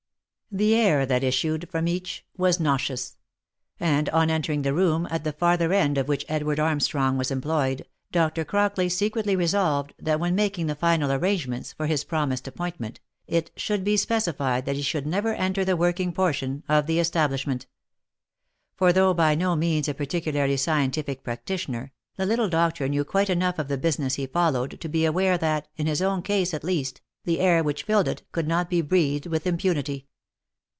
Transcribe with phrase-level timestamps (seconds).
[0.53, 3.15] The air that issued from each, was nauseous;
[3.79, 7.37] and on entering the room, at the farther end of which Edward Armstrong was em
[7.39, 8.43] G 82 THE LIFE AND ADVENTURES ployed, Dr.
[8.45, 13.85] Crockley secretly resolved, that when making the final arrangements for his promised appointment, it should
[13.85, 17.65] be specified that he should never enter the working portion of the establishment.
[18.75, 23.57] For though by no means a particularly scientific practitioner, the little doctor knew quite enough
[23.57, 26.99] of the business he followed, to be aware that, in his own case at least,
[27.23, 30.09] the air which filled it, could not be breathed with impunity.)